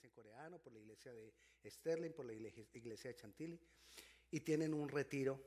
[0.00, 3.60] iglesia en coreano, por la iglesia de Sterling, por la iglesia de Chantilly.
[4.30, 5.40] Y tienen un retiro.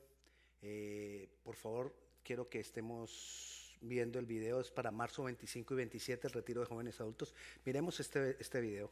[0.62, 4.60] Eh, por favor, quiero que estemos viendo el video.
[4.60, 7.34] Es para marzo 25 y 27, el retiro de jóvenes adultos.
[7.64, 8.90] Miremos este, este video.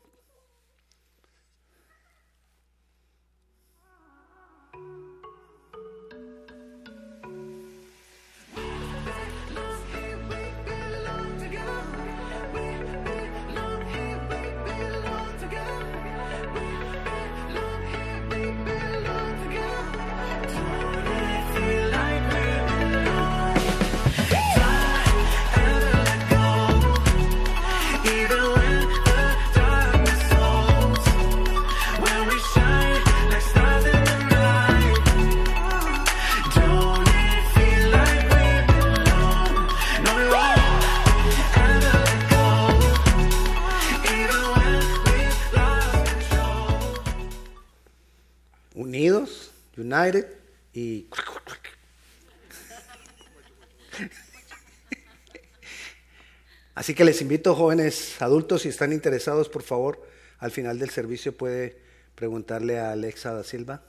[56.83, 60.05] Así que les invito, jóvenes adultos, si están interesados, por favor,
[60.41, 61.77] al final del servicio puede
[62.17, 63.85] preguntarle a Alexa da Silva.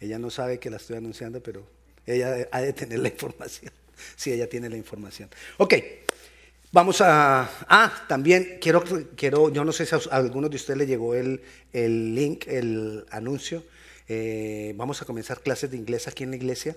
[0.00, 1.64] Ella no sabe que la estoy anunciando, pero
[2.04, 3.72] ella ha de tener la información.
[4.16, 5.30] Sí, ella tiene la información.
[5.58, 5.74] Ok,
[6.72, 7.48] vamos a...
[7.68, 8.82] Ah, también quiero,
[9.14, 13.06] quiero yo no sé si a algunos de ustedes le llegó el, el link, el
[13.10, 13.62] anuncio
[14.08, 16.76] eh, vamos a comenzar clases de inglés aquí en la iglesia,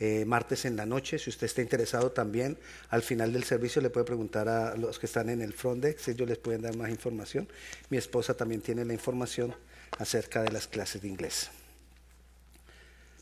[0.00, 1.18] eh, martes en la noche.
[1.18, 2.58] Si usted está interesado también,
[2.90, 6.08] al final del servicio le puede preguntar a los que están en el front desk,
[6.08, 7.48] ellos les pueden dar más información.
[7.90, 9.54] Mi esposa también tiene la información
[9.98, 11.50] acerca de las clases de inglés.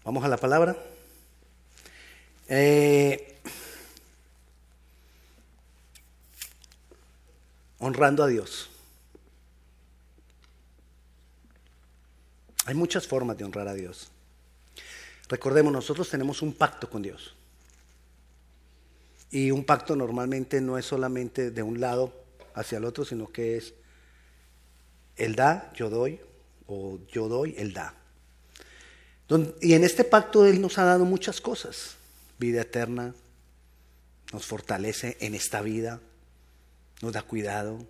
[0.05, 0.77] Vamos a la palabra.
[2.49, 3.39] Eh,
[7.79, 8.71] honrando a Dios.
[12.65, 14.12] Hay muchas formas de honrar a Dios.
[15.33, 17.35] Recordemos, nosotros tenemos un pacto con Dios.
[19.31, 22.13] Y un pacto normalmente no es solamente de un lado
[22.53, 23.73] hacia el otro, sino que es
[25.17, 26.21] Él da, yo doy,
[26.67, 27.95] o yo doy, Él da.
[29.63, 31.97] Y en este pacto Él nos ha dado muchas cosas.
[32.39, 33.15] Vida eterna,
[34.35, 35.99] nos fortalece en esta vida,
[37.01, 37.87] nos da cuidado,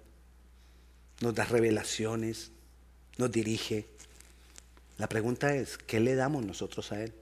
[1.21, 2.53] nos da revelaciones,
[3.19, 3.89] nos dirige,
[4.97, 7.13] la pregunta es, ¿qué le damos nosotros a Él?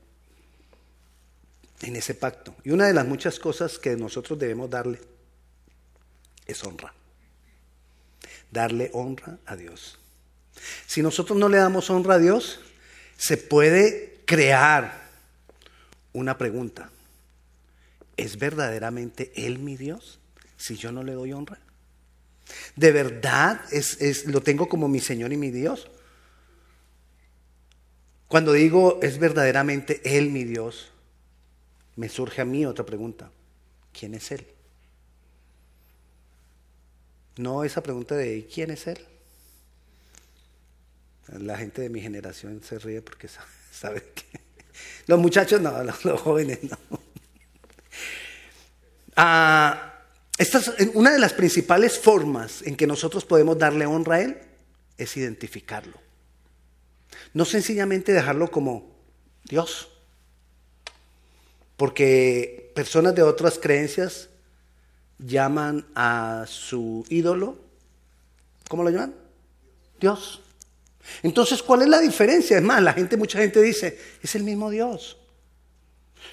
[1.82, 2.54] En ese pacto.
[2.64, 5.00] Y una de las muchas cosas que nosotros debemos darle
[6.46, 6.92] es honra.
[8.50, 9.98] Darle honra a Dios.
[10.86, 12.60] Si nosotros no le damos honra a Dios,
[13.16, 15.08] se puede crear
[16.12, 16.90] una pregunta.
[18.16, 20.18] ¿Es verdaderamente Él mi Dios
[20.56, 21.58] si yo no le doy honra?
[22.76, 25.88] ¿De verdad es, lo tengo como mi Señor y mi Dios?
[28.28, 30.90] Cuando digo es verdaderamente Él mi Dios,
[32.00, 33.30] me surge a mí otra pregunta.
[33.92, 34.46] ¿Quién es Él?
[37.36, 39.04] No esa pregunta de ¿quién es Él?
[41.28, 43.28] La gente de mi generación se ríe porque
[43.70, 44.24] sabe, que...
[45.08, 46.78] Los muchachos no, los, jóvenes no.
[49.16, 49.98] Ah,
[50.38, 50.62] esta
[50.94, 54.38] una de las principales formas en que nosotros podemos darle honra a Él
[54.96, 56.00] es identificarlo.
[57.34, 58.96] No sencillamente dejarlo como
[59.44, 59.90] Dios.
[61.80, 64.28] Porque personas de otras creencias
[65.16, 67.56] llaman a su ídolo,
[68.68, 69.14] ¿cómo lo llaman?
[69.98, 70.42] Dios.
[71.22, 72.58] Entonces, ¿cuál es la diferencia?
[72.58, 75.16] Es más, la gente, mucha gente dice, es el mismo Dios.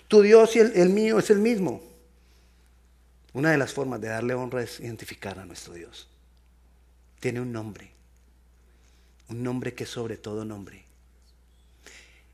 [0.09, 1.81] Tu Dios y el, el mío es el mismo.
[3.31, 6.09] Una de las formas de darle honra es identificar a nuestro Dios.
[7.21, 7.89] Tiene un nombre,
[9.29, 10.87] un nombre que es sobre todo nombre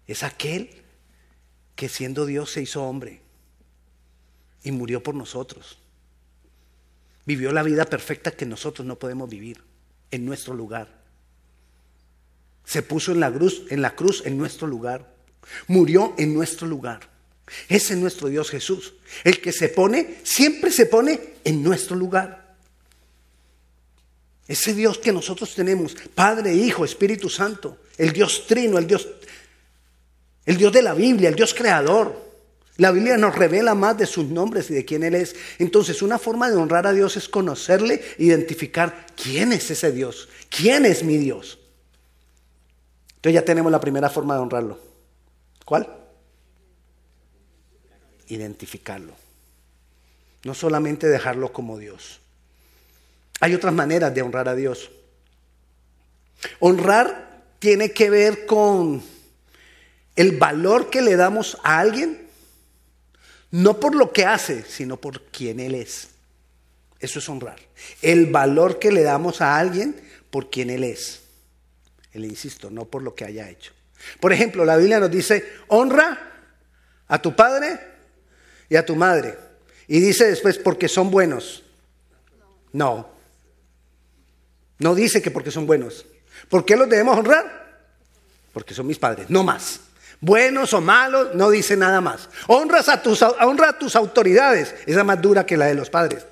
[0.07, 0.82] es aquel
[1.75, 3.21] que siendo Dios se hizo hombre
[4.63, 5.79] y murió por nosotros.
[7.25, 9.63] Vivió la vida perfecta que nosotros no podemos vivir
[10.11, 11.03] en nuestro lugar.
[12.65, 13.31] Se puso en la
[13.95, 15.13] cruz, en nuestro lugar.
[15.67, 17.09] Murió en nuestro lugar.
[17.67, 18.93] Ese es nuestro Dios Jesús.
[19.23, 22.55] El que se pone, siempre se pone en nuestro lugar.
[24.47, 29.07] Ese Dios que nosotros tenemos, Padre, Hijo, Espíritu Santo, el Dios trino, el Dios
[30.45, 32.21] el Dios de la Biblia, el Dios creador.
[32.77, 35.35] La Biblia nos revela más de sus nombres y de quién Él es.
[35.59, 40.85] Entonces, una forma de honrar a Dios es conocerle, identificar quién es ese Dios, quién
[40.85, 41.59] es mi Dios.
[43.15, 44.79] Entonces ya tenemos la primera forma de honrarlo.
[45.63, 45.87] ¿Cuál?
[48.27, 49.13] Identificarlo.
[50.43, 52.19] No solamente dejarlo como Dios.
[53.39, 54.91] Hay otras maneras de honrar a Dios.
[56.59, 59.01] Honrar tiene que ver con
[60.15, 62.27] el valor que le damos a alguien,
[63.51, 66.09] no por lo que hace, sino por quien él es.
[66.99, 67.59] Eso es honrar.
[68.01, 69.99] El valor que le damos a alguien
[70.29, 71.21] por quien él es.
[72.13, 73.73] Le insisto, no por lo que haya hecho.
[74.19, 76.31] Por ejemplo, la Biblia nos dice, honra
[77.07, 77.79] a tu padre
[78.69, 79.37] y a tu madre.
[79.87, 81.63] Y dice después, porque son buenos.
[82.71, 83.09] No.
[84.79, 86.05] No dice que porque son buenos.
[86.49, 87.63] ¿Por qué los debemos honrar?
[88.51, 89.79] Porque son mis padres, no más.
[90.23, 92.29] Buenos o malos, no dice nada más.
[92.47, 96.25] Honras a tus, honra a tus autoridades, esa más dura que la de los padres.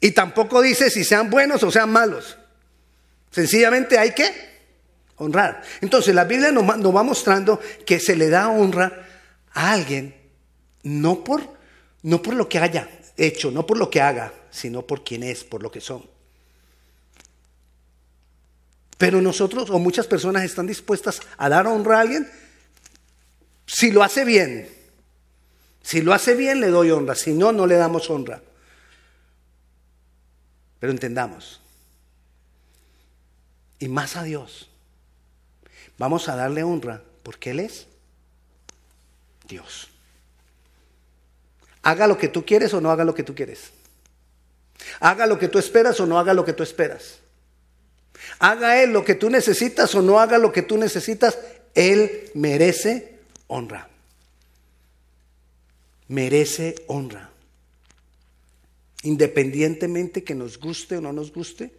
[0.00, 2.38] Y tampoco dice si sean buenos o sean malos.
[3.32, 4.32] Sencillamente hay que
[5.16, 5.60] honrar.
[5.80, 8.92] Entonces la Biblia nos, va mostrando que se le da honra
[9.52, 10.14] a alguien
[10.84, 11.42] no por,
[12.02, 15.42] no por lo que haya hecho, no por lo que haga, sino por quién es,
[15.42, 16.15] por lo que son.
[18.98, 22.30] Pero nosotros o muchas personas están dispuestas a dar honra a alguien
[23.66, 24.68] si lo hace bien.
[25.82, 28.42] Si lo hace bien le doy honra, si no, no le damos honra.
[30.80, 31.60] Pero entendamos,
[33.78, 34.68] y más a Dios,
[35.98, 37.86] vamos a darle honra porque Él es
[39.48, 39.88] Dios.
[41.82, 43.70] Haga lo que tú quieres o no haga lo que tú quieres.
[45.00, 47.20] Haga lo que tú esperas o no haga lo que tú esperas.
[48.38, 51.38] Haga Él lo que tú necesitas o no haga lo que tú necesitas.
[51.74, 53.88] Él merece honra.
[56.08, 57.30] Merece honra.
[59.02, 61.70] Independientemente que nos guste o no nos guste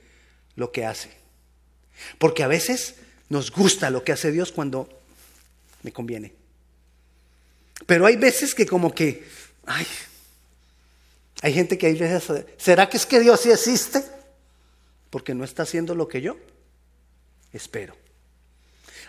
[0.56, 1.10] lo que hace.
[2.18, 2.96] Porque a veces
[3.30, 4.90] nos gusta lo que hace Dios cuando
[5.84, 6.34] me conviene.
[7.86, 9.26] Pero hay veces que como que,
[9.66, 9.86] ay,
[11.42, 14.17] hay gente que hay veces, ¿será que es que Dios sí existe?
[15.10, 16.38] Porque no está haciendo lo que yo
[17.54, 17.96] espero.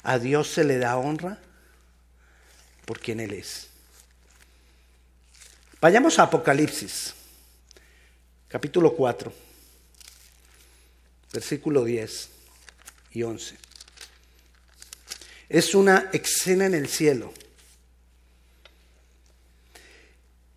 [0.03, 1.39] A Dios se le da honra
[2.85, 3.69] por quien Él es.
[5.81, 7.15] Vayamos a Apocalipsis,
[8.49, 9.33] capítulo 4,
[11.33, 12.29] versículo 10
[13.12, 13.56] y 11.
[15.49, 17.33] Es una escena en el cielo.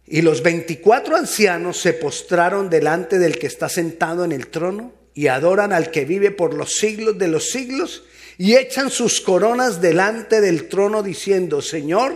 [0.08, 5.28] Y los veinticuatro ancianos se postraron delante del que está sentado en el trono y
[5.28, 8.04] adoran al que vive por los siglos de los siglos
[8.38, 12.16] y echan sus coronas delante del trono diciendo, Señor,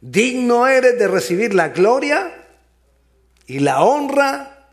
[0.00, 2.46] digno eres de recibir la gloria
[3.46, 4.68] y la honra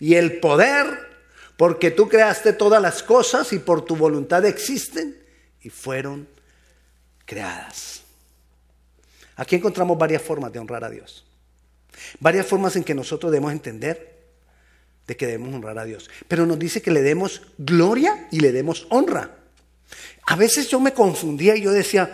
[0.00, 0.86] y el poder,
[1.56, 5.16] porque tú creaste todas las cosas y por tu voluntad existen
[5.60, 6.28] y fueron
[7.24, 8.02] creadas.
[9.36, 11.24] Aquí encontramos varias formas de honrar a Dios.
[12.20, 14.17] Varias formas en que nosotros debemos entender
[15.08, 16.08] de que debemos honrar a Dios.
[16.28, 19.38] Pero nos dice que le demos gloria y le demos honra.
[20.26, 22.12] A veces yo me confundía y yo decía,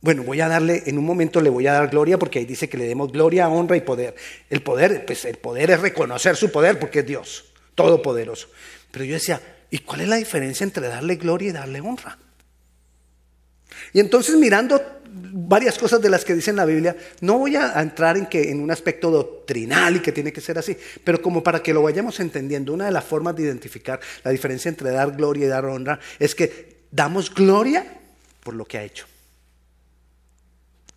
[0.00, 2.68] bueno, voy a darle, en un momento le voy a dar gloria porque ahí dice
[2.68, 4.16] que le demos gloria, honra y poder.
[4.50, 7.44] El poder, pues el poder es reconocer su poder porque es Dios,
[7.76, 8.48] todopoderoso.
[8.90, 9.40] Pero yo decía,
[9.70, 12.18] ¿y cuál es la diferencia entre darle gloria y darle honra?
[13.92, 14.82] Y entonces mirando
[15.48, 18.60] varias cosas de las que dice la Biblia, no voy a entrar en, que, en
[18.60, 22.20] un aspecto doctrinal y que tiene que ser así, pero como para que lo vayamos
[22.20, 25.98] entendiendo, una de las formas de identificar la diferencia entre dar gloria y dar honra
[26.18, 27.86] es que damos gloria
[28.42, 29.06] por lo que ha hecho.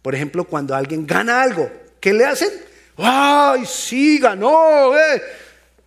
[0.01, 1.69] Por ejemplo, cuando alguien gana algo,
[2.00, 2.50] ¿qué le hacen?
[2.98, 4.98] ¡Ay, sí, ganó!
[4.98, 5.21] Eh!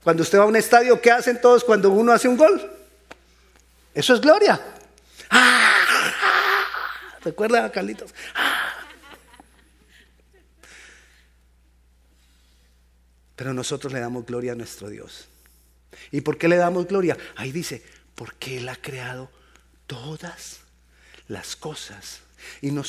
[0.02, 2.70] Cuando usted va a un estadio, ¿qué hacen todos cuando uno hace un gol?
[3.94, 4.60] Eso es gloria.
[5.30, 5.70] ¡Ah!
[7.22, 8.14] ¿Recuerda, Carlitos?
[13.40, 15.24] Pero nosotros le damos gloria a nuestro Dios.
[16.12, 17.16] ¿Y por qué le damos gloria?
[17.36, 17.82] Ahí dice,
[18.14, 19.30] porque Él ha creado
[19.86, 20.58] todas
[21.26, 22.20] las cosas.
[22.60, 22.82] Y no,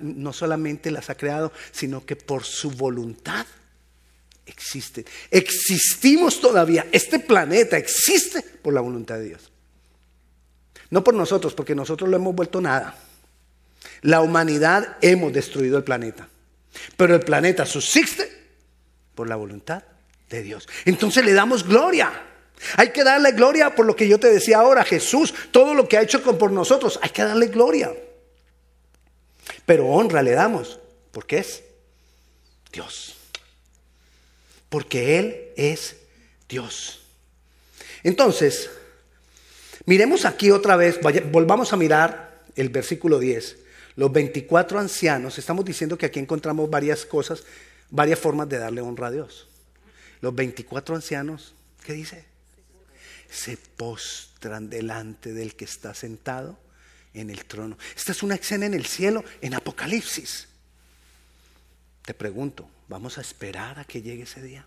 [0.00, 3.46] no solamente las ha creado, sino que por su voluntad
[4.46, 5.06] existen.
[5.28, 6.86] Existimos todavía.
[6.92, 9.50] Este planeta existe por la voluntad de Dios.
[10.90, 12.96] No por nosotros, porque nosotros lo hemos vuelto nada.
[14.02, 16.28] La humanidad hemos destruido el planeta.
[16.96, 18.33] Pero el planeta subsiste
[19.14, 19.82] por la voluntad
[20.30, 20.68] de Dios.
[20.84, 22.12] Entonces le damos gloria.
[22.76, 25.98] Hay que darle gloria por lo que yo te decía ahora, Jesús, todo lo que
[25.98, 27.92] ha hecho por nosotros, hay que darle gloria.
[29.66, 30.78] Pero honra le damos,
[31.10, 31.62] porque es
[32.72, 33.16] Dios.
[34.68, 35.96] Porque Él es
[36.48, 37.02] Dios.
[38.02, 38.70] Entonces,
[39.86, 40.98] miremos aquí otra vez,
[41.30, 43.58] volvamos a mirar el versículo 10.
[43.96, 47.44] Los 24 ancianos, estamos diciendo que aquí encontramos varias cosas,
[47.90, 49.48] varias formas de darle honra a Dios.
[50.20, 52.24] Los 24 ancianos, ¿qué dice?
[53.30, 56.58] Se postran delante del que está sentado
[57.12, 57.78] en el trono.
[57.96, 60.48] Esta es una escena en el cielo, en Apocalipsis.
[62.04, 64.66] Te pregunto, ¿vamos a esperar a que llegue ese día?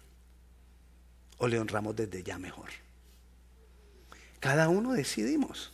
[1.38, 2.70] ¿O le honramos desde ya mejor?
[4.40, 5.72] Cada uno decidimos.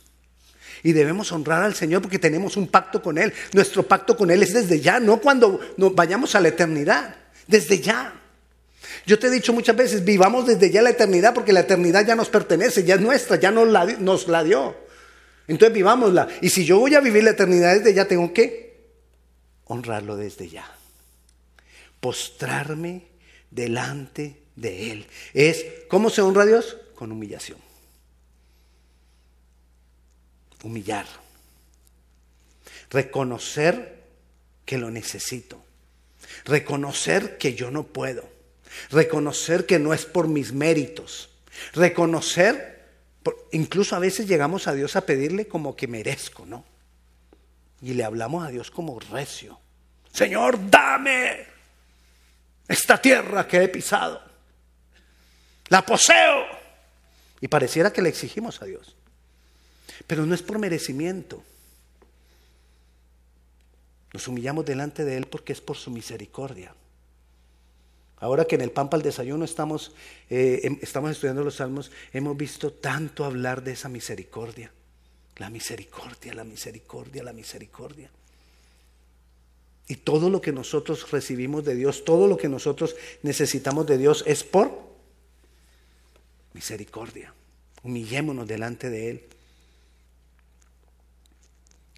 [0.82, 3.32] Y debemos honrar al Señor porque tenemos un pacto con Él.
[3.52, 5.60] Nuestro pacto con Él es desde ya, no cuando
[5.94, 8.20] vayamos a la eternidad, desde ya.
[9.06, 12.14] Yo te he dicho muchas veces, vivamos desde ya la eternidad porque la eternidad ya
[12.14, 14.76] nos pertenece, ya es nuestra, ya nos la, nos la dio.
[15.46, 16.28] Entonces vivámosla.
[16.40, 18.64] Y si yo voy a vivir la eternidad desde ya, tengo que
[19.64, 20.70] honrarlo desde ya.
[22.00, 23.06] Postrarme
[23.50, 25.06] delante de Él.
[25.32, 26.76] Es, ¿cómo se honra a Dios?
[26.94, 27.58] Con humillación.
[30.62, 31.06] Humillar.
[32.90, 34.02] Reconocer
[34.64, 35.62] que lo necesito.
[36.44, 38.28] Reconocer que yo no puedo.
[38.90, 41.30] Reconocer que no es por mis méritos.
[41.72, 42.84] Reconocer,
[43.52, 46.64] incluso a veces llegamos a Dios a pedirle como que merezco, ¿no?
[47.80, 49.60] Y le hablamos a Dios como recio.
[50.12, 51.46] Señor, dame
[52.68, 54.22] esta tierra que he pisado.
[55.68, 56.46] La poseo.
[57.40, 58.96] Y pareciera que le exigimos a Dios.
[60.06, 61.44] Pero no es por merecimiento.
[64.14, 66.72] Nos humillamos delante de Él porque es por su misericordia.
[68.18, 69.92] Ahora que en el pan para el desayuno estamos,
[70.30, 74.70] eh, em, estamos estudiando los salmos, hemos visto tanto hablar de esa misericordia.
[75.38, 78.08] La misericordia, la misericordia, la misericordia.
[79.88, 82.94] Y todo lo que nosotros recibimos de Dios, todo lo que nosotros
[83.24, 84.70] necesitamos de Dios es por
[86.52, 87.34] misericordia.
[87.82, 89.33] Humillémonos delante de Él.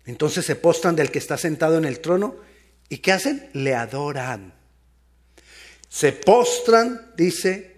[0.06, 2.36] Entonces se postran del que está sentado en el trono
[2.88, 3.50] y ¿qué hacen?
[3.52, 4.56] Le adoran
[5.88, 7.75] se postran, dice,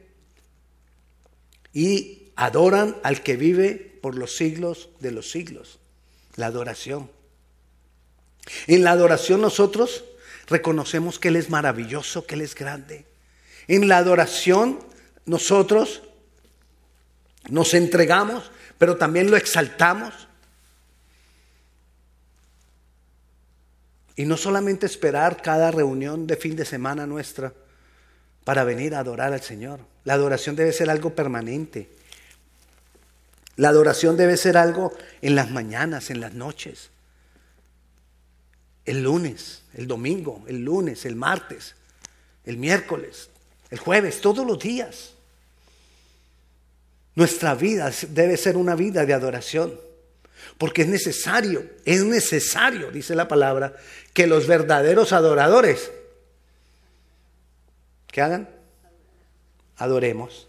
[1.73, 5.78] y adoran al que vive por los siglos de los siglos.
[6.37, 7.11] La adoración.
[8.66, 10.04] En la adoración nosotros
[10.47, 13.04] reconocemos que Él es maravilloso, que Él es grande.
[13.66, 14.80] En la adoración
[15.26, 16.02] nosotros
[17.50, 20.27] nos entregamos, pero también lo exaltamos.
[24.19, 27.53] Y no solamente esperar cada reunión de fin de semana nuestra,
[28.43, 29.79] para venir a adorar al Señor.
[30.03, 31.89] La adoración debe ser algo permanente.
[33.55, 36.91] La adoración debe ser algo en las mañanas, en las noches.
[38.85, 41.77] El lunes, el domingo, el lunes, el martes,
[42.45, 43.31] el miércoles,
[43.71, 45.13] el jueves, todos los días.
[47.15, 49.79] Nuestra vida debe ser una vida de adoración.
[50.59, 53.77] Porque es necesario, es necesario, dice la palabra,
[54.12, 55.91] que los verdaderos adoradores
[58.11, 58.49] ¿Qué hagan?
[59.77, 60.47] Adoremos.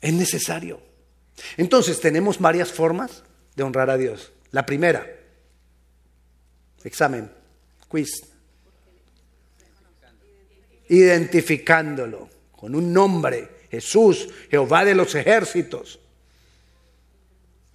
[0.00, 0.80] Es necesario.
[1.56, 3.22] Entonces tenemos varias formas
[3.56, 4.32] de honrar a Dios.
[4.50, 5.06] La primera,
[6.84, 7.30] examen,
[7.88, 8.10] quiz.
[10.88, 16.00] Identificándolo con un nombre, Jesús, Jehová de los ejércitos.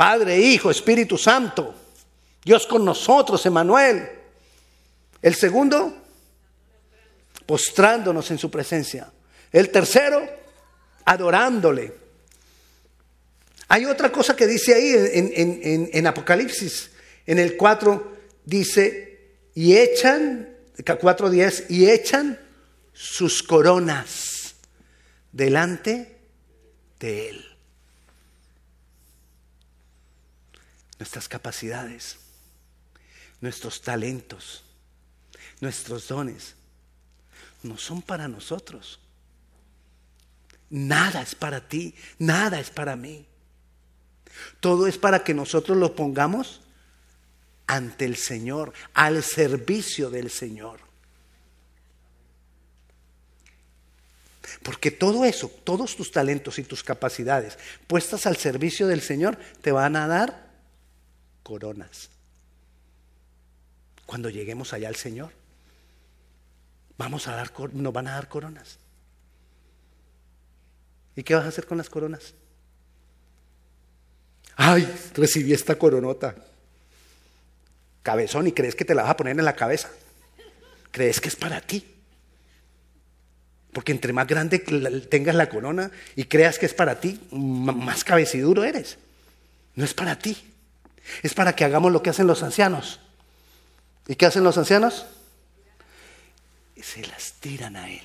[0.03, 1.73] Padre, Hijo, Espíritu Santo.
[2.43, 4.05] Dios con nosotros, Emanuel.
[5.21, 5.95] El segundo,
[7.45, 9.09] postrándonos en su presencia.
[9.49, 10.29] El tercero,
[11.05, 11.93] adorándole.
[13.69, 14.93] Hay otra cosa que dice ahí
[15.93, 16.91] en, Apocalipsis,
[17.25, 22.37] en el 4 dice, y echan, 4.10, y echan
[22.91, 24.55] sus coronas
[25.31, 26.17] delante
[26.99, 27.52] de Él.
[31.03, 32.15] Nuestras capacidades,
[33.41, 34.63] nuestros talentos,
[35.59, 36.55] nuestros dones
[37.61, 39.01] no son para nosotros.
[40.69, 43.25] Nada es para ti, nada es para mí.
[44.61, 46.61] Todo es para que nosotros lo pongamos
[47.67, 50.79] ante el Señor, al servicio del Señor.
[54.63, 59.73] Porque todo eso, todos tus talentos y tus capacidades puestas al servicio del Señor, te
[59.73, 60.52] van a dar
[61.43, 62.09] coronas.
[64.05, 65.31] Cuando lleguemos allá al Señor.
[66.97, 68.77] Vamos a dar, nos van a dar coronas.
[71.15, 72.33] ¿Y qué vas a hacer con las coronas?
[74.55, 76.35] Ay, recibí esta coronota.
[78.01, 79.89] Cabezón, y crees que te la vas a poner en la cabeza.
[80.91, 81.85] Crees que es para ti.
[83.71, 88.63] Porque entre más grande tengas la corona y creas que es para ti, más cabeciduro
[88.63, 88.97] eres.
[89.75, 90.52] No es para ti.
[91.21, 92.99] Es para que hagamos lo que hacen los ancianos.
[94.07, 95.05] ¿Y qué hacen los ancianos?
[96.81, 98.01] se las tiran a Él.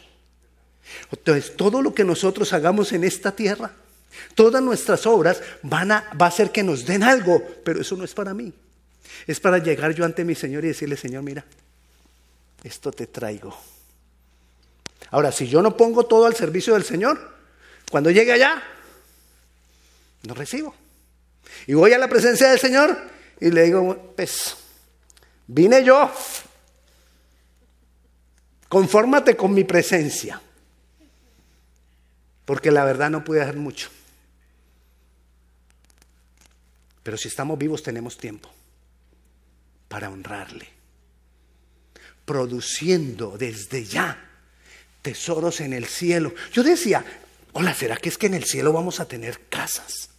[1.10, 3.72] Entonces, todo lo que nosotros hagamos en esta tierra,
[4.34, 8.04] Todas nuestras obras van a, va a hacer que nos den algo, pero eso no
[8.04, 8.52] es para mí.
[9.26, 11.44] Es para llegar yo ante mi Señor y decirle, Señor, mira,
[12.62, 13.56] esto te traigo.
[15.10, 17.36] Ahora, si yo no pongo todo al servicio del Señor,
[17.90, 18.62] cuando llegue allá,
[20.24, 20.74] no recibo.
[21.66, 22.98] Y voy a la presencia del Señor
[23.40, 24.56] y le digo, pues,
[25.46, 26.10] vine yo,
[28.68, 30.40] confórmate con mi presencia,
[32.44, 33.90] porque la verdad no pude hacer mucho.
[37.02, 38.50] Pero si estamos vivos tenemos tiempo
[39.88, 40.68] para honrarle,
[42.24, 44.28] produciendo desde ya
[45.00, 46.34] tesoros en el cielo.
[46.52, 47.04] Yo decía,
[47.52, 50.10] hola, ¿será que es que en el cielo vamos a tener casas?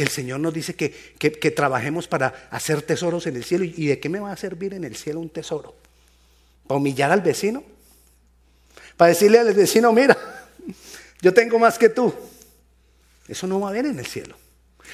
[0.00, 3.66] Que el Señor nos dice que, que, trabajemos para hacer tesoros en el cielo.
[3.66, 5.74] ¿Y de qué me va a servir en el cielo un tesoro?
[6.66, 7.62] ¿Para humillar al vecino?
[8.96, 10.16] ¿Para decirle al vecino, mira,
[11.20, 12.14] yo tengo más que tú?
[13.28, 14.38] Eso no va a haber en el cielo.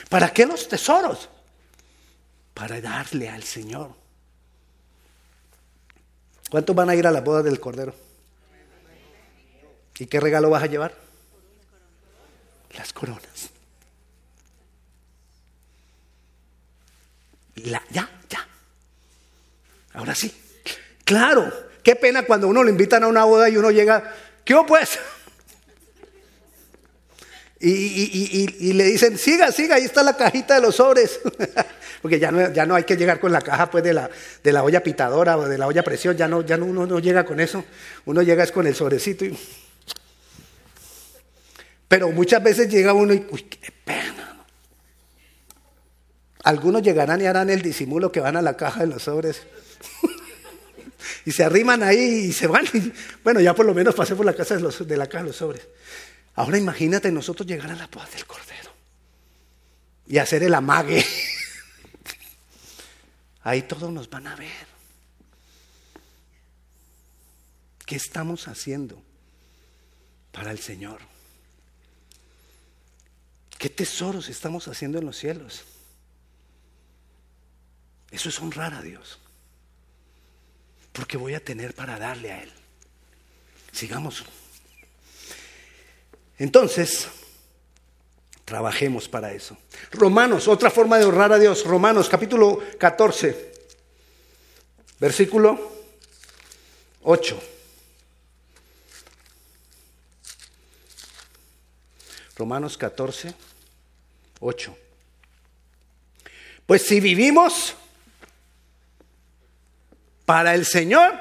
[0.08, 1.28] ¿Para qué los tesoros?
[2.52, 3.92] Para darle al Señor.
[6.50, 7.94] ¿Cuántos van a ir a la boda del Cordero?
[10.00, 10.96] ¿Y qué regalo vas a llevar?
[12.76, 13.50] Las coronas.
[17.62, 17.82] Ya,
[18.28, 18.46] ya.
[19.94, 20.32] Ahora sí.
[21.04, 24.98] Claro, qué pena cuando uno lo invitan a una boda y uno llega, ¿qué pues?
[27.58, 31.20] Y, le dicen, siga, siga, ahí está la cajita de los sobres.
[32.02, 34.10] Porque ya no, ya no hay que llegar con la caja pues, de, la,
[34.42, 36.98] de la olla pitadora o de la olla presión, ya, no, ya no, uno no
[36.98, 37.64] llega con eso,
[38.04, 39.24] uno llega es con el sobrecito.
[41.88, 44.15] Pero muchas veces llega uno y, uy, qué pena.
[46.46, 49.42] Algunos llegarán y harán el disimulo que van a la caja de los sobres.
[51.24, 52.64] y se arriman ahí y se van.
[53.24, 55.36] bueno, ya por lo menos pasé por la casa de, los, la caja de los
[55.36, 55.66] sobres.
[56.36, 58.70] Ahora imagínate nosotros llegar a la paz del Cordero
[60.06, 61.04] y hacer el amague.
[63.42, 64.68] Ahí todos nos van a ver.
[67.84, 69.02] ¿Qué estamos haciendo
[70.30, 71.00] para el Señor?
[73.58, 75.64] ¿Qué tesoros estamos haciendo en los cielos?
[78.10, 79.18] Eso es honrar a Dios.
[80.92, 82.52] Porque voy a tener para darle a Él.
[83.72, 84.24] Sigamos
[86.38, 87.08] entonces,
[88.44, 89.56] trabajemos para eso.
[89.92, 91.64] Romanos, otra forma de honrar a Dios.
[91.64, 93.52] Romanos capítulo 14,
[95.00, 95.72] versículo
[97.02, 97.42] 8.
[102.36, 103.34] Romanos 14,
[104.40, 104.76] 8.
[106.66, 107.74] Pues si vivimos
[110.26, 111.18] para el Señor,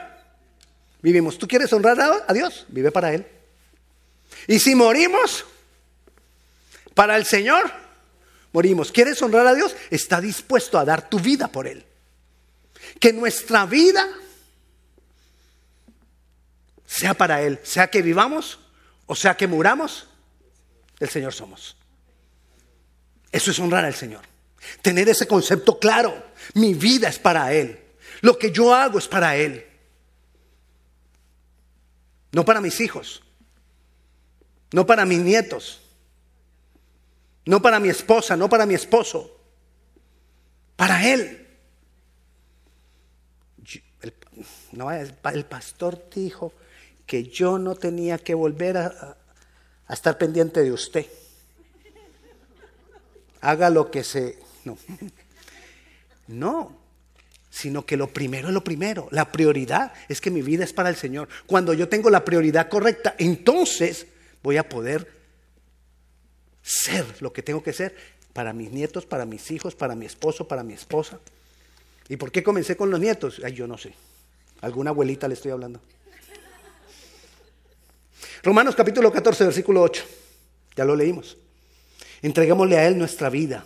[1.01, 1.37] vivimos.
[1.37, 2.65] ¿Tú quieres honrar a Dios?
[2.67, 3.25] Vive para Él.
[4.47, 5.45] Y si morimos
[6.93, 7.71] para el Señor,
[8.51, 8.91] morimos.
[8.91, 9.73] ¿Quieres honrar a Dios?
[9.89, 11.85] Está dispuesto a dar tu vida por Él.
[12.99, 14.05] Que nuestra vida
[16.85, 18.59] sea para Él, sea que vivamos
[19.07, 20.07] o sea que muramos,
[20.99, 21.75] el Señor somos.
[23.31, 24.21] Eso es honrar al Señor.
[24.81, 26.31] Tener ese concepto claro.
[26.53, 27.79] Mi vida es para Él.
[28.21, 29.65] Lo que yo hago es para Él.
[32.31, 33.21] No para mis hijos
[34.75, 35.81] no para mis nietos,
[37.45, 39.39] no para mi esposa, no para mi esposo,
[40.75, 41.47] para Él.
[45.31, 46.51] El, pastor dijo
[47.05, 49.17] que yo no tenía que volver a,
[49.87, 51.05] a estar pendiente de usted.
[53.39, 54.39] Haga lo que se...
[54.65, 54.77] No.
[56.27, 56.75] No,
[57.55, 59.07] sino que lo primero es lo primero.
[59.11, 61.29] La prioridad es que mi vida es para el Señor.
[61.45, 64.07] Cuando yo tengo la prioridad correcta, entonces
[64.43, 65.09] voy a poder
[66.61, 67.95] ser lo que tengo que ser
[68.33, 71.21] para mis nietos, para mis hijos, para mi esposo, para mi esposa.
[72.09, 73.41] ¿Y por qué comencé con los nietos?
[73.41, 73.93] Ay, yo no sé.
[74.59, 75.79] Alguna abuelita le estoy hablando.
[78.43, 80.03] Romanos capítulo 14, versículo 8.
[80.75, 81.37] Ya lo leímos.
[82.21, 83.65] Entreguémosle a Él nuestra vida.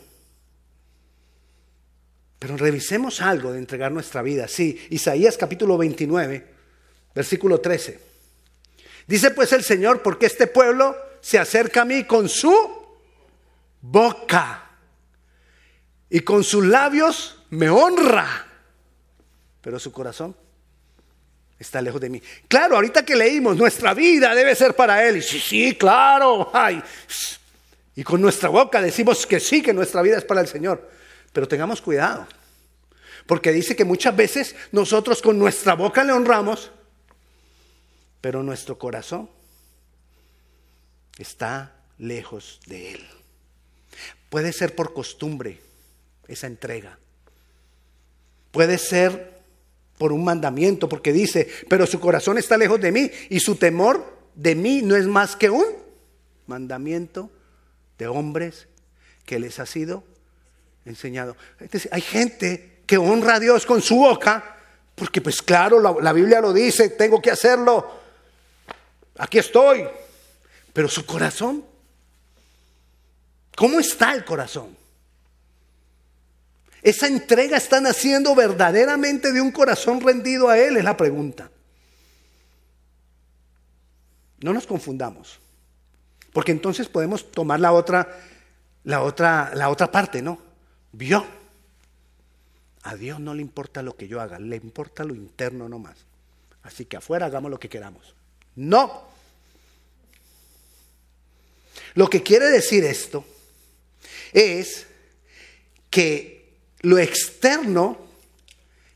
[2.39, 4.47] Pero revisemos algo de entregar nuestra vida.
[4.47, 6.47] Sí, Isaías capítulo 29,
[7.13, 7.99] versículo 13.
[9.05, 12.53] Dice pues el Señor, porque este pueblo se acerca a mí con su
[13.81, 14.69] boca
[16.09, 18.47] y con sus labios me honra,
[19.61, 20.35] pero su corazón
[21.59, 22.21] está lejos de mí.
[22.47, 25.17] Claro, ahorita que leímos, nuestra vida debe ser para Él.
[25.17, 26.49] Y sí, sí, claro.
[26.53, 26.81] Ay.
[27.95, 30.89] Y con nuestra boca decimos que sí, que nuestra vida es para el Señor.
[31.33, 32.27] Pero tengamos cuidado.
[33.25, 36.71] Porque dice que muchas veces nosotros con nuestra boca le honramos,
[38.21, 39.29] pero nuestro corazón
[41.17, 43.07] está lejos de Él.
[44.29, 45.59] Puede ser por costumbre
[46.27, 46.97] esa entrega.
[48.51, 49.39] Puede ser
[49.97, 54.17] por un mandamiento, porque dice, pero su corazón está lejos de mí y su temor
[54.33, 55.65] de mí no es más que un
[56.47, 57.29] mandamiento
[57.97, 58.67] de hombres
[59.25, 60.03] que les ha sido
[60.89, 61.35] enseñado.
[61.91, 64.57] hay gente que honra a Dios con su boca,
[64.95, 67.99] porque pues claro, la, la Biblia lo dice, tengo que hacerlo,
[69.17, 69.87] aquí estoy,
[70.73, 71.63] pero su corazón,
[73.55, 74.75] ¿cómo está el corazón?
[76.81, 80.77] ¿Esa entrega está naciendo verdaderamente de un corazón rendido a Él?
[80.77, 81.51] Es la pregunta.
[84.39, 85.39] No nos confundamos,
[86.31, 88.07] porque entonces podemos tomar la otra,
[88.85, 90.48] la otra, la otra parte, ¿no?
[90.91, 91.25] Vio.
[92.83, 95.97] A Dios no le importa lo que yo haga, le importa lo interno nomás.
[96.63, 98.15] Así que afuera hagamos lo que queramos.
[98.55, 99.07] No.
[101.95, 103.25] Lo que quiere decir esto
[104.31, 104.87] es
[105.89, 107.97] que lo externo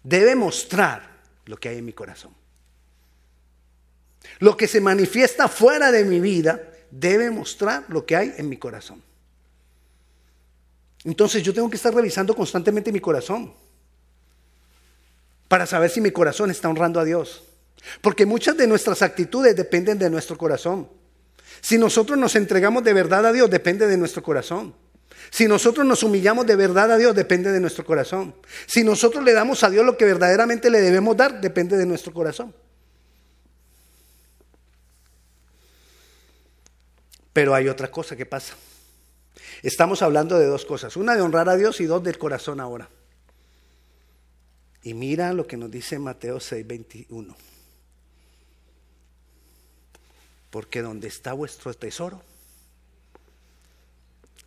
[0.03, 1.09] debe mostrar
[1.45, 2.33] lo que hay en mi corazón.
[4.39, 8.57] Lo que se manifiesta fuera de mi vida debe mostrar lo que hay en mi
[8.57, 9.01] corazón.
[11.03, 13.53] Entonces yo tengo que estar revisando constantemente mi corazón
[15.47, 17.43] para saber si mi corazón está honrando a Dios.
[18.01, 20.89] Porque muchas de nuestras actitudes dependen de nuestro corazón.
[21.61, 24.73] Si nosotros nos entregamos de verdad a Dios, depende de nuestro corazón.
[25.29, 28.35] Si nosotros nos humillamos de verdad a Dios, depende de nuestro corazón.
[28.65, 32.13] Si nosotros le damos a Dios lo que verdaderamente le debemos dar, depende de nuestro
[32.13, 32.53] corazón.
[37.31, 38.53] Pero hay otra cosa que pasa.
[39.61, 40.95] Estamos hablando de dos cosas.
[40.97, 42.89] Una de honrar a Dios y dos del corazón ahora.
[44.83, 47.35] Y mira lo que nos dice Mateo 6, 21.
[50.49, 52.21] Porque donde está vuestro tesoro,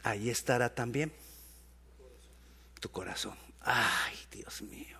[0.02, 1.12] ahí estará también
[2.80, 3.36] tu corazón.
[3.60, 4.98] Ay, Dios mío.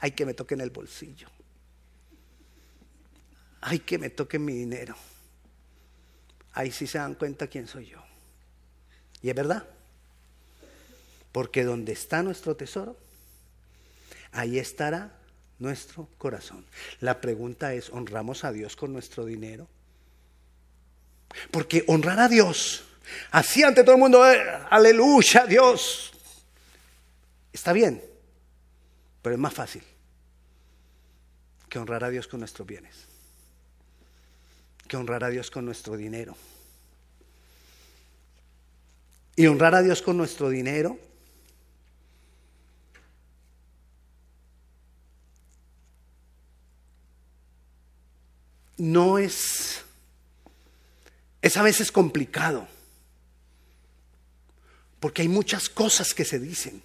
[0.00, 1.28] Ay, que me toque en el bolsillo.
[3.62, 4.94] Ay, que me toque mi dinero
[6.54, 8.02] ahí sí se dan cuenta quién soy yo.
[9.24, 9.64] Y es verdad.
[11.32, 12.94] Porque donde está nuestro tesoro,
[14.32, 15.10] ahí estará
[15.58, 16.64] nuestro corazón.
[17.00, 19.66] La pregunta es, ¿honramos a Dios con nuestro dinero?
[21.50, 22.84] Porque honrar a Dios,
[23.30, 26.12] así ante todo el mundo, eh, aleluya, Dios,
[27.50, 28.04] está bien,
[29.22, 29.82] pero es más fácil
[31.68, 33.14] que honrar a Dios con nuestros bienes
[34.86, 36.36] que honrar a Dios con nuestro dinero.
[39.36, 40.98] Y honrar a Dios con nuestro dinero.
[48.76, 49.82] No es,
[51.40, 52.66] es a veces complicado,
[54.98, 56.82] porque hay muchas cosas que se dicen,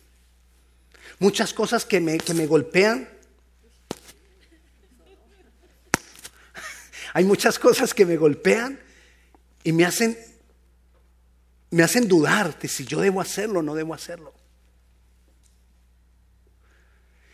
[1.17, 3.09] muchas cosas que me, que me golpean.
[7.13, 8.79] Hay muchas cosas que me golpean
[9.63, 10.17] y me hacen,
[11.71, 14.33] me hacen dudar de si yo debo hacerlo o no debo hacerlo.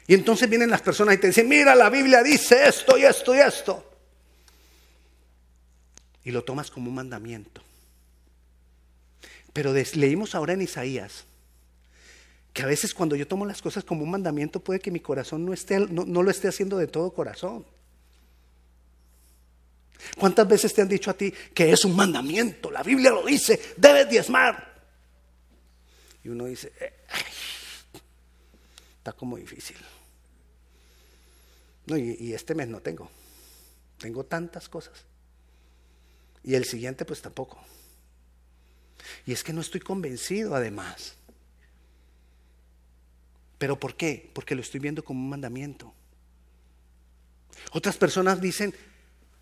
[0.08, 3.34] Y entonces vienen las personas y te dicen, mira, la Biblia dice esto y esto
[3.34, 3.92] y esto.
[6.24, 7.62] Y lo tomas como un mandamiento.
[9.52, 11.26] Pero leímos ahora en Isaías
[12.54, 15.46] que a veces cuando yo tomo las cosas como un mandamiento puede que mi corazón
[15.46, 17.66] no, esté, no lo esté haciendo de todo corazón.
[20.18, 22.72] ¿Cuántas veces te han dicho a ti que es un mandamiento?
[22.72, 24.74] La Biblia lo dice, debes diezmar.
[26.24, 26.94] Y uno dice, eh,
[28.98, 29.78] está como difícil.
[31.88, 33.10] No, y, y este mes no tengo.
[34.00, 35.06] Tengo tantas cosas.
[36.44, 37.64] Y el siguiente pues tampoco.
[39.26, 41.16] Y es que no estoy convencido además.
[43.58, 44.30] ¿Pero por qué?
[44.34, 45.94] Porque lo estoy viendo como un mandamiento.
[47.72, 48.74] Otras personas dicen,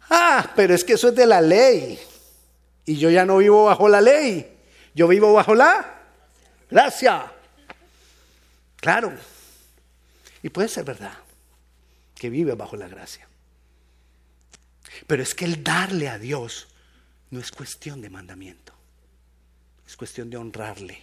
[0.10, 2.00] Ah, pero es que eso es de la ley.
[2.86, 4.50] Y yo ya no vivo bajo la ley.
[4.94, 6.02] Yo vivo bajo la
[6.70, 7.32] gracia.
[8.78, 9.14] Claro.
[10.42, 11.18] Y puede ser verdad
[12.16, 13.28] que vive bajo la gracia.
[15.08, 16.68] Pero es que el darle a Dios
[17.32, 18.74] no es cuestión de mandamiento.
[19.88, 21.02] Es cuestión de honrarle.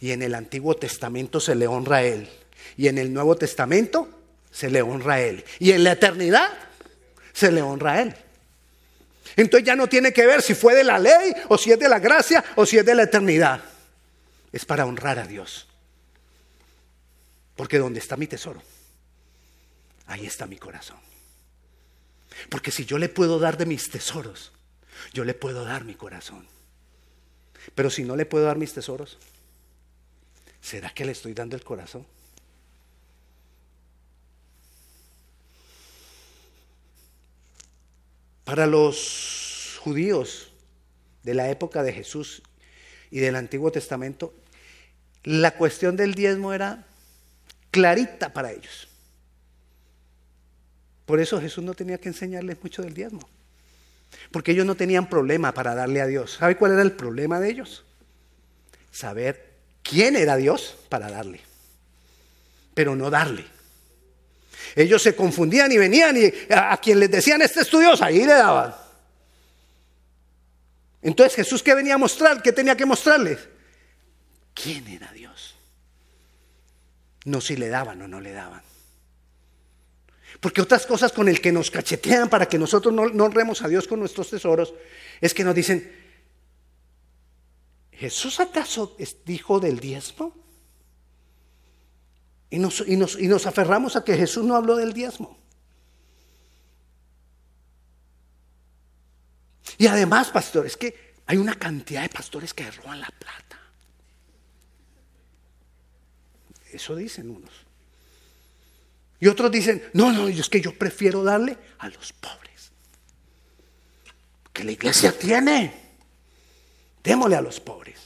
[0.00, 2.28] Y en el Antiguo Testamento se le honra a Él.
[2.76, 4.08] Y en el Nuevo Testamento
[4.50, 5.44] se le honra a Él.
[5.58, 6.50] Y en la eternidad
[7.36, 8.14] se le honra a Él.
[9.36, 11.88] Entonces ya no tiene que ver si fue de la ley o si es de
[11.88, 13.62] la gracia o si es de la eternidad.
[14.52, 15.68] Es para honrar a Dios.
[17.54, 18.62] Porque donde está mi tesoro,
[20.06, 20.96] ahí está mi corazón.
[22.48, 24.52] Porque si yo le puedo dar de mis tesoros,
[25.12, 26.48] Yo le puedo dar mi corazón.
[27.74, 29.18] Pero si no le puedo dar mis tesoros,
[30.62, 32.06] ¿será que le estoy dando el corazón?
[38.46, 40.52] Para los judíos
[41.24, 42.44] de la época de Jesús
[43.10, 44.32] y del Antiguo Testamento,
[45.24, 46.86] la cuestión del diezmo era
[47.72, 48.86] clarita para ellos.
[51.06, 53.28] Por eso Jesús no tenía que enseñarles mucho del diezmo.
[54.30, 56.34] Porque ellos no tenían problema para darle a Dios.
[56.34, 57.84] ¿Sabe cuál era el problema de ellos?
[58.92, 61.40] Saber quién era Dios para darle.
[62.74, 63.55] Pero no darle.
[64.74, 68.18] Ellos se confundían y venían y a, quien les decían este es tu Dios, ahí
[68.18, 68.74] le daban.
[71.02, 73.38] Entonces Jesús qué venía a mostrar, qué tenía que mostrarles.
[74.54, 75.56] ¿Quién era Dios?
[77.24, 78.62] No si le daban o no le daban.
[80.40, 83.68] Porque otras cosas con el que nos cachetean para que nosotros no, no honremos a
[83.68, 84.74] Dios con nuestros tesoros
[85.20, 85.90] es que nos dicen,
[87.98, 90.34] ¿Jesús acaso dijo del diezmo?
[92.50, 95.36] Y nos, y, nos, y nos aferramos a que Jesús no habló del diezmo.
[99.78, 103.60] Y además, pastor, es que hay una cantidad de pastores que roban la plata.
[106.70, 107.50] Eso dicen unos.
[109.18, 112.70] Y otros dicen, no, no, es que yo prefiero darle a los pobres.
[114.52, 115.86] Que la iglesia tiene.
[117.02, 118.00] Démosle a los pobres.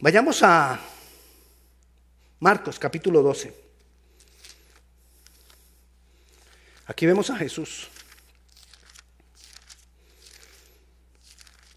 [0.00, 0.78] Vayamos a
[2.40, 3.54] Marcos capítulo 12.
[6.86, 7.88] Aquí vemos a Jesús.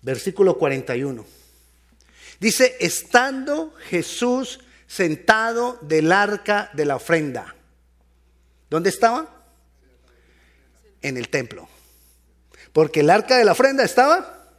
[0.01, 1.25] Versículo 41.
[2.39, 7.55] Dice, estando Jesús sentado del arca de la ofrenda.
[8.69, 9.43] ¿Dónde estaba?
[11.01, 11.67] En el templo.
[12.73, 14.49] Porque el arca de la ofrenda estaba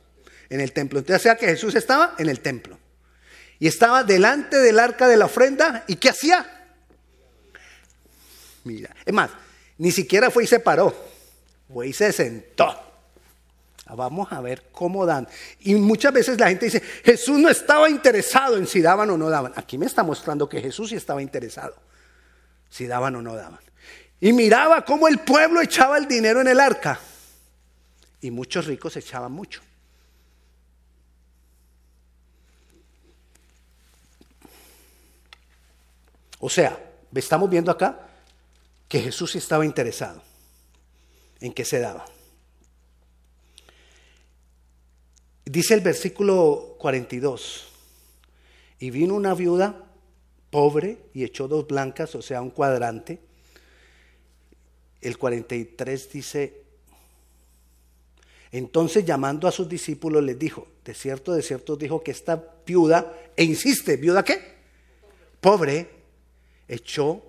[0.48, 0.98] en el templo.
[0.98, 2.78] Entonces, sea que Jesús estaba en el templo.
[3.60, 5.84] Y estaba delante del arca de la ofrenda.
[5.86, 6.44] ¿Y qué hacía?
[8.64, 9.30] Mira, es más,
[9.78, 10.94] ni siquiera fue y se paró.
[11.72, 12.90] Fue y se sentó.
[13.94, 15.28] Vamos a ver cómo dan.
[15.60, 19.28] Y muchas veces la gente dice, Jesús no estaba interesado en si daban o no
[19.28, 19.52] daban.
[19.56, 21.74] Aquí me está mostrando que Jesús sí estaba interesado,
[22.68, 23.60] si daban o no daban.
[24.20, 27.00] Y miraba cómo el pueblo echaba el dinero en el arca.
[28.20, 29.60] Y muchos ricos echaban mucho.
[36.40, 38.08] O sea, estamos viendo acá
[38.88, 40.22] que Jesús estaba interesado
[41.40, 42.04] en que se daba.
[45.44, 47.68] Dice el versículo 42,
[48.78, 49.84] y vino una viuda
[50.50, 53.20] pobre y echó dos blancas, o sea, un cuadrante.
[55.00, 56.62] El 43 dice,
[58.52, 63.14] entonces llamando a sus discípulos les dijo, de cierto, de cierto dijo que esta viuda,
[63.36, 64.40] e insiste, ¿viuda qué?
[65.40, 65.99] Pobre,
[66.70, 67.22] echó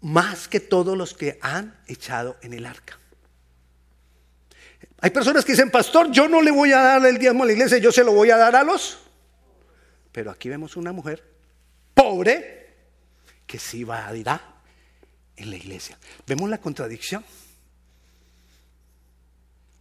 [0.00, 2.98] más que todos los que han echado en el arca.
[5.00, 7.52] Hay personas que dicen, pastor, yo no le voy a dar el diezmo a la
[7.52, 8.98] iglesia, yo se lo voy a dar a los.
[10.12, 11.22] Pero aquí vemos una mujer
[11.94, 12.74] pobre
[13.46, 14.40] que sí va a dar
[15.36, 15.98] en la iglesia.
[16.26, 17.24] Vemos la contradicción.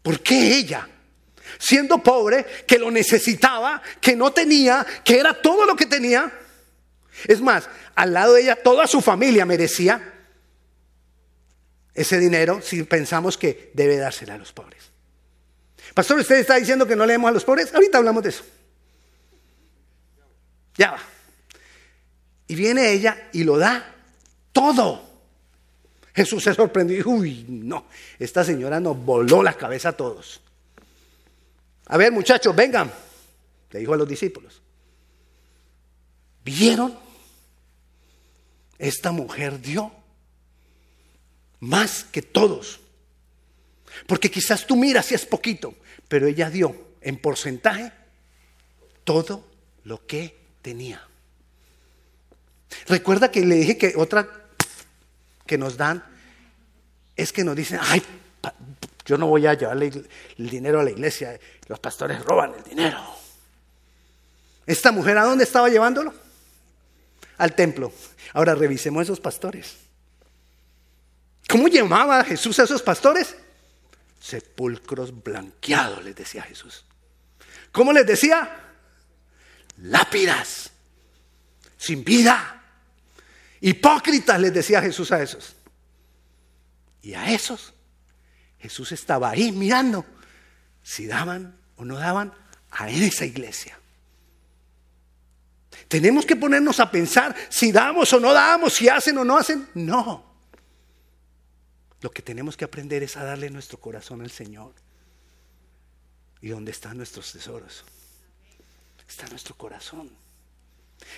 [0.01, 0.87] ¿Por qué ella?
[1.57, 6.31] Siendo pobre, que lo necesitaba, que no tenía, que era todo lo que tenía.
[7.25, 10.13] Es más, al lado de ella toda su familia merecía
[11.93, 14.91] ese dinero si pensamos que debe dársela a los pobres.
[15.93, 17.73] Pastor, ¿usted está diciendo que no leemos a los pobres?
[17.73, 18.43] Ahorita hablamos de eso.
[20.75, 20.99] Ya va.
[22.47, 23.95] Y viene ella y lo da
[24.51, 25.07] todo.
[26.13, 27.87] Jesús se sorprendió y dijo, uy, no,
[28.19, 30.41] esta señora nos voló la cabeza a todos.
[31.87, 32.91] A ver, muchachos, vengan,
[33.71, 34.61] le dijo a los discípulos.
[36.43, 37.06] ¿Vieron?
[38.79, 39.91] Esta mujer dio
[41.59, 42.79] más que todos.
[44.05, 45.75] Porque quizás tú miras si es poquito,
[46.07, 47.91] pero ella dio en porcentaje
[49.03, 49.47] todo
[49.83, 51.01] lo que tenía.
[52.87, 54.27] Recuerda que le dije que otra
[55.45, 56.03] que nos dan
[57.15, 58.03] es que nos dicen, ay,
[59.05, 59.91] yo no voy a llevarle
[60.37, 62.99] el dinero a la iglesia, los pastores roban el dinero.
[64.65, 66.13] ¿Esta mujer a dónde estaba llevándolo?
[67.37, 67.91] Al templo.
[68.33, 69.77] Ahora revisemos esos pastores.
[71.47, 73.35] ¿Cómo llamaba Jesús a esos pastores?
[74.19, 76.83] sepulcros blanqueados, les decía Jesús.
[77.71, 78.49] ¿Cómo les decía?
[79.77, 80.71] Lápidas,
[81.77, 82.61] sin vida.
[83.61, 85.55] Hipócritas, les decía Jesús a esos.
[87.01, 87.73] Y a esos
[88.59, 90.05] Jesús estaba ahí mirando
[90.83, 92.33] si daban o no daban
[92.71, 93.79] a esa iglesia.
[95.87, 99.67] Tenemos que ponernos a pensar si damos o no damos, si hacen o no hacen.
[99.73, 100.25] No.
[102.01, 104.73] Lo que tenemos que aprender es a darle nuestro corazón al Señor.
[106.41, 107.83] ¿Y dónde están nuestros tesoros?
[109.07, 110.11] Está nuestro corazón.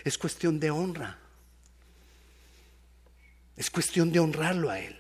[0.04, 1.18] Es cuestión de honra.
[3.58, 4.98] Es cuestión de honrarlo a Él.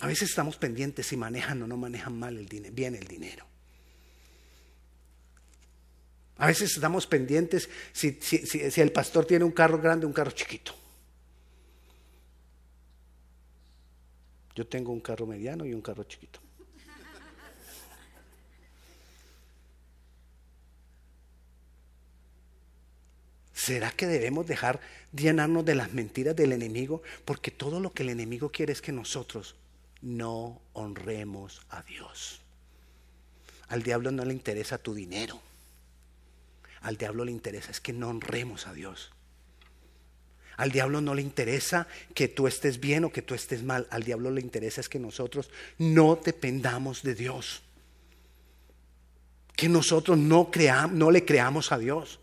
[0.00, 3.46] A veces estamos pendientes si manejan o no manejan mal el bien el dinero.
[6.38, 10.30] A veces estamos pendientes si, si, el pastor tiene un carro grande o un carro
[10.30, 10.72] chiquito.
[14.54, 16.40] Yo tengo un carro mediano y un carro chiquito.
[23.52, 24.80] ¿Será que debemos dejar
[25.12, 27.02] llenarnos de las mentiras del enemigo?
[27.24, 29.56] Porque todo lo que el enemigo quiere es que nosotros
[30.00, 32.40] no honremos a Dios.
[33.68, 35.47] Al diablo no le interesa tu dinero.
[36.88, 39.10] Al diablo le interesa es que no honremos a Dios.
[40.56, 43.86] Al diablo no le interesa que tú estés bien o que tú estés mal.
[43.90, 47.60] Al diablo le interesa es que nosotros no dependamos de Dios.
[49.54, 52.18] Que nosotros no, creamos, no le creamos a Dios.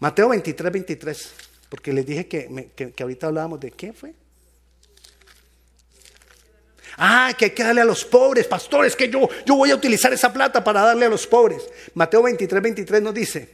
[0.00, 1.34] Mateo 23, 23.
[1.68, 4.14] Porque les dije que, que ahorita hablábamos de qué fue.
[6.98, 10.12] Ah, que hay que darle a los pobres, pastores, que yo, yo voy a utilizar
[10.12, 11.62] esa plata para darle a los pobres.
[11.94, 13.48] Mateo 23, 23 nos dice,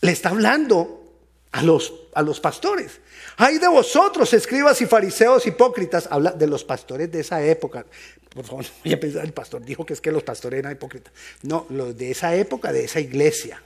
[0.00, 1.04] le está hablando
[1.52, 3.00] a los, a los pastores.
[3.36, 7.86] Hay de vosotros, escribas y fariseos hipócritas, habla de los pastores de esa época.
[8.34, 11.12] Por favor, voy a pensar, el pastor dijo que es que los pastores eran hipócritas.
[11.42, 13.62] No, los de esa época, de esa iglesia.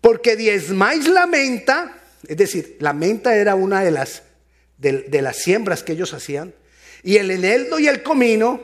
[0.00, 4.24] Porque diezmáis la menta, es decir, la menta era una de las
[4.82, 6.54] de, las siembras que ellos hacían,
[7.02, 8.60] y el eneldo y el comino,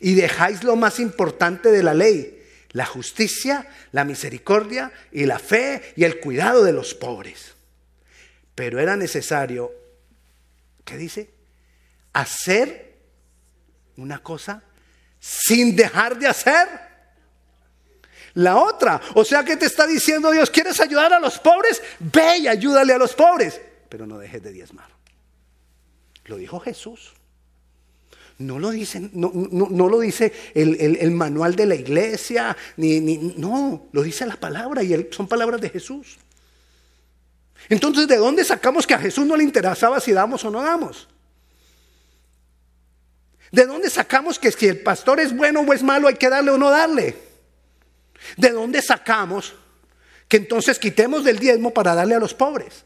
[0.00, 5.92] y dejáis lo más importante de la ley, la justicia, la misericordia y la fe
[5.96, 7.54] y el cuidado de los pobres.
[8.54, 9.72] Pero era necesario,
[10.84, 11.30] ¿qué dice?
[12.12, 12.96] Hacer
[13.96, 14.62] una cosa
[15.20, 16.68] sin dejar de hacer
[18.34, 19.00] la otra.
[19.14, 21.82] O sea que te está diciendo Dios, ¿quieres ayudar a los pobres?
[21.98, 24.97] Ve y ayúdale a los pobres, pero no dejes de diezmar.
[26.28, 27.12] Lo dijo Jesús.
[28.38, 33.00] No lo dice, no, lo dice el, manual de la iglesia, ni,
[33.36, 36.18] no, lo dice la palabra y son palabras de Jesús.
[37.68, 41.08] Entonces, ¿de dónde sacamos que a Jesús no le interesaba si damos o no damos?
[43.50, 46.52] ¿De dónde sacamos que si el pastor es bueno o es malo hay que darle
[46.52, 47.16] o no darle?
[48.36, 49.54] ¿De dónde sacamos
[50.28, 52.84] que entonces quitemos del diezmo para darle a los pobres?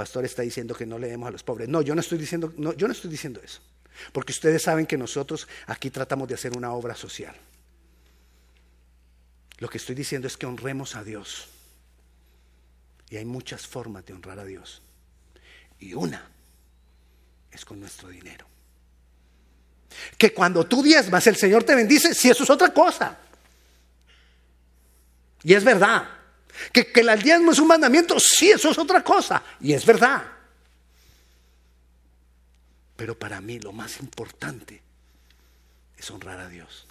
[0.00, 1.68] Pastor está diciendo que no le demos a los pobres.
[1.68, 3.60] No, yo no estoy diciendo, no, yo no estoy diciendo eso.
[4.12, 7.36] Porque ustedes saben que nosotros aquí tratamos de hacer una obra social.
[9.58, 11.48] Lo que estoy diciendo es que honremos a Dios.
[13.10, 14.80] Y hay muchas formas de honrar a Dios.
[15.78, 16.30] Y una
[17.52, 18.46] es con nuestro dinero.
[20.16, 23.18] Que cuando tú diezmas, el Señor te bendice, si eso es otra cosa.
[25.42, 26.19] Y es verdad.
[26.72, 29.42] Que, que el diezmo es un mandamiento, sí, eso es otra cosa.
[29.60, 30.22] Y es verdad.
[32.96, 34.82] Pero para mí lo más importante
[35.96, 36.86] es honrar a Dios.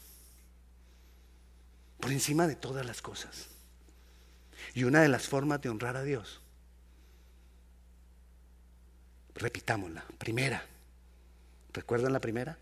[2.00, 3.48] Por encima de todas las cosas.
[4.74, 6.42] Y una de las formas de honrar a Dios,
[9.36, 10.04] repitámosla.
[10.18, 10.66] Primera,
[11.74, 12.58] ¿recuerdan la primera?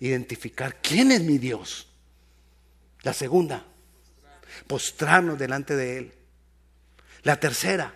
[0.00, 1.88] Identificar quién es mi Dios.
[3.02, 3.64] La segunda,
[4.66, 6.12] postrarnos delante de Él.
[7.22, 7.94] La tercera,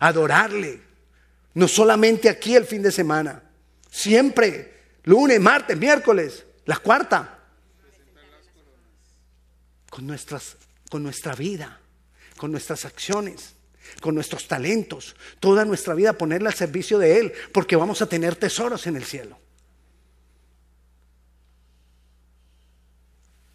[0.00, 0.80] adorarle.
[1.54, 3.42] No solamente aquí el fin de semana,
[3.90, 6.44] siempre, lunes, martes, miércoles.
[6.66, 7.38] La cuarta,
[9.88, 10.56] con, nuestras,
[10.90, 11.80] con nuestra vida,
[12.36, 13.54] con nuestras acciones,
[14.00, 18.36] con nuestros talentos, toda nuestra vida ponerla al servicio de Él, porque vamos a tener
[18.36, 19.38] tesoros en el cielo.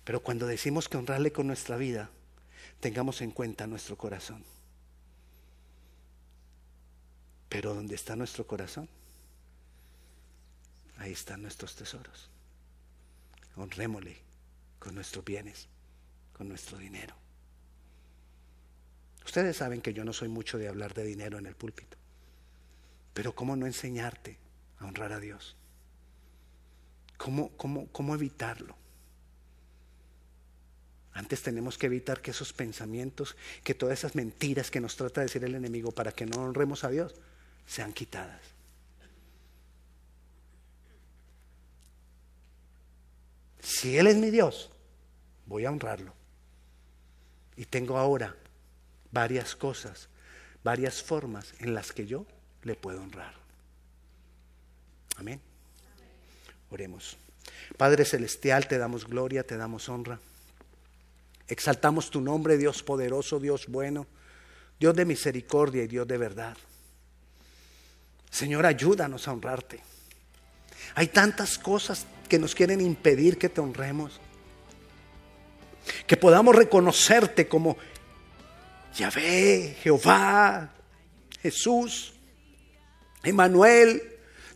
[0.03, 2.09] Pero cuando decimos que honrarle con nuestra vida,
[2.79, 4.43] tengamos en cuenta nuestro corazón.
[7.49, 8.87] Pero ¿dónde está nuestro corazón?
[10.97, 12.29] Ahí están nuestros tesoros.
[13.55, 14.17] Honrémosle
[14.79, 15.67] con nuestros bienes,
[16.33, 17.15] con nuestro dinero.
[19.25, 21.97] Ustedes saben que yo no soy mucho de hablar de dinero en el púlpito,
[23.13, 24.37] pero ¿cómo no enseñarte
[24.79, 25.55] a honrar a Dios?
[27.17, 28.80] ¿Cómo, cómo, cómo evitarlo?
[31.21, 35.27] Antes tenemos que evitar que esos pensamientos, que todas esas mentiras que nos trata de
[35.27, 37.13] decir el enemigo para que no honremos a Dios,
[37.67, 38.41] sean quitadas.
[43.59, 44.71] Si Él es mi Dios,
[45.45, 46.11] voy a honrarlo.
[47.55, 48.35] Y tengo ahora
[49.11, 50.09] varias cosas,
[50.63, 52.25] varias formas en las que yo
[52.63, 53.35] le puedo honrar.
[55.17, 55.39] Amén.
[56.71, 57.15] Oremos.
[57.77, 60.19] Padre Celestial, te damos gloria, te damos honra.
[61.47, 64.07] Exaltamos tu nombre, Dios poderoso, Dios bueno,
[64.79, 66.57] Dios de misericordia y Dios de verdad.
[68.29, 69.81] Señor, ayúdanos a honrarte.
[70.95, 74.19] Hay tantas cosas que nos quieren impedir que te honremos.
[76.07, 77.77] Que podamos reconocerte como
[78.95, 80.73] Yahvé, Jehová,
[81.41, 82.13] Jesús,
[83.23, 84.01] Emanuel,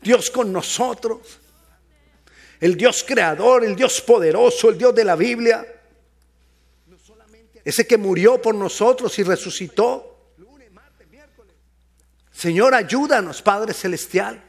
[0.01, 1.39] Dios con nosotros,
[2.59, 5.74] el Dios creador, el Dios poderoso, el Dios de la Biblia
[7.65, 10.11] ese que murió por nosotros y resucitó.
[12.31, 14.43] Señor, ayúdanos, Padre Celestial,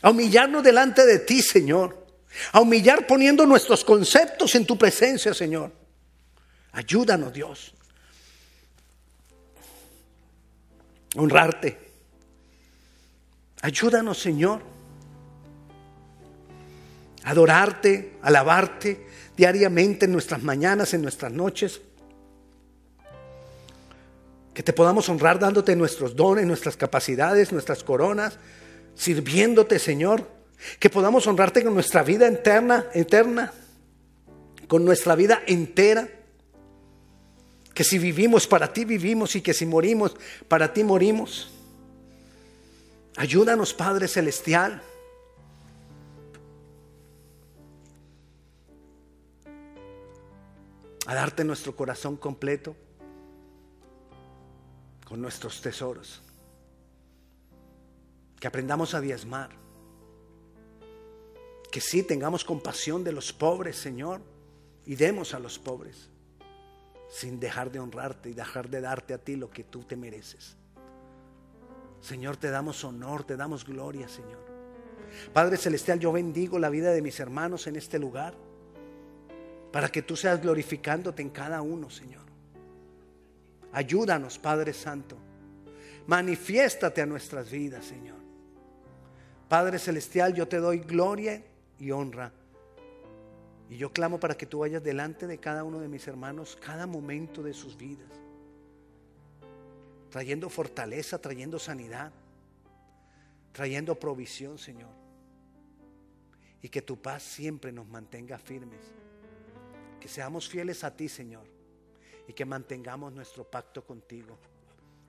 [0.00, 2.06] a humillarnos delante de ti, Señor,
[2.52, 5.72] a humillar poniendo nuestros conceptos en tu presencia, Señor.
[6.72, 7.74] Ayúdanos, Dios.
[11.16, 11.90] Honrarte.
[13.60, 14.62] Ayúdanos, Señor.
[17.24, 19.07] Adorarte, alabarte,
[19.38, 21.80] diariamente en nuestras mañanas, en nuestras noches.
[24.52, 28.36] Que te podamos honrar dándote nuestros dones, nuestras capacidades, nuestras coronas,
[28.96, 30.28] sirviéndote, Señor.
[30.80, 33.52] Que podamos honrarte con nuestra vida eterna, eterna,
[34.66, 36.08] con nuestra vida entera.
[37.72, 40.16] Que si vivimos para ti vivimos y que si morimos
[40.48, 41.52] para ti morimos.
[43.16, 44.82] Ayúdanos, Padre Celestial.
[51.08, 52.76] A darte nuestro corazón completo
[55.06, 56.20] con nuestros tesoros.
[58.38, 59.48] Que aprendamos a diezmar.
[61.72, 64.20] Que sí tengamos compasión de los pobres, Señor,
[64.84, 66.10] y demos a los pobres,
[67.08, 70.58] sin dejar de honrarte y dejar de darte a ti lo que tú te mereces.
[72.02, 74.46] Señor, te damos honor, te damos gloria, Señor.
[75.32, 78.47] Padre Celestial, yo bendigo la vida de mis hermanos en este lugar
[79.78, 82.24] para que tú seas glorificándote en cada uno, Señor.
[83.72, 85.16] Ayúdanos, Padre Santo.
[86.08, 88.16] Manifiéstate a nuestras vidas, Señor.
[89.48, 91.44] Padre Celestial, yo te doy gloria
[91.78, 92.32] y honra.
[93.70, 96.88] Y yo clamo para que tú vayas delante de cada uno de mis hermanos cada
[96.88, 98.10] momento de sus vidas.
[100.10, 102.10] Trayendo fortaleza, trayendo sanidad,
[103.52, 104.90] trayendo provisión, Señor.
[106.62, 108.80] Y que tu paz siempre nos mantenga firmes
[110.00, 111.46] que seamos fieles a ti, Señor,
[112.26, 114.38] y que mantengamos nuestro pacto contigo.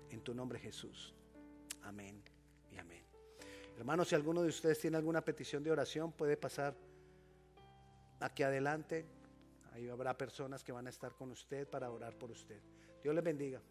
[0.10, 1.14] En tu nombre, Jesús.
[1.84, 2.22] Amén
[2.72, 3.04] y amén.
[3.78, 6.76] Hermanos, si alguno de ustedes tiene alguna petición de oración, puede pasar
[8.20, 9.06] aquí adelante.
[9.74, 12.60] Ahí habrá personas que van a estar con usted para orar por usted.
[13.04, 13.62] Dios les bendiga.